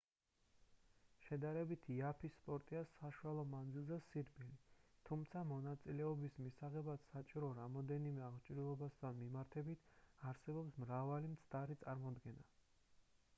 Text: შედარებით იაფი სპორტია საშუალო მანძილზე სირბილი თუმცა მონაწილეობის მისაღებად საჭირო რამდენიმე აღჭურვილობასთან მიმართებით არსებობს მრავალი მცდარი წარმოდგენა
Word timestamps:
შედარებით 1.25 1.83
იაფი 1.95 2.29
სპორტია 2.35 2.79
საშუალო 2.93 3.43
მანძილზე 3.51 3.99
სირბილი 4.07 4.55
თუმცა 5.11 5.43
მონაწილეობის 5.51 6.39
მისაღებად 6.47 7.05
საჭირო 7.13 7.51
რამდენიმე 7.61 8.25
აღჭურვილობასთან 8.31 9.21
მიმართებით 9.23 9.85
არსებობს 10.35 10.81
მრავალი 10.85 11.31
მცდარი 11.39 11.79
წარმოდგენა 11.87 12.49